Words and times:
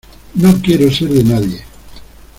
no 0.33 0.59
quiero 0.63 0.89
ser 0.91 1.09
de 1.09 1.23
nadie. 1.23 1.61